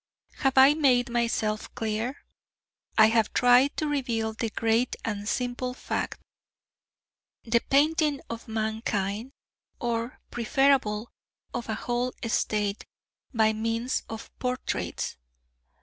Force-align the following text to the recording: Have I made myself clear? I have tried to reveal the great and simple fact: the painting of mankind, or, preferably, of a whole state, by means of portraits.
Have 0.37 0.53
I 0.57 0.73
made 0.73 1.11
myself 1.11 1.71
clear? 1.75 2.25
I 2.97 3.05
have 3.09 3.33
tried 3.33 3.77
to 3.77 3.87
reveal 3.87 4.33
the 4.33 4.49
great 4.49 4.95
and 5.05 5.29
simple 5.29 5.75
fact: 5.75 6.19
the 7.43 7.59
painting 7.69 8.19
of 8.27 8.47
mankind, 8.47 9.31
or, 9.79 10.19
preferably, 10.31 11.05
of 11.53 11.69
a 11.69 11.75
whole 11.75 12.13
state, 12.27 12.83
by 13.31 13.53
means 13.53 14.01
of 14.09 14.31
portraits. 14.39 15.17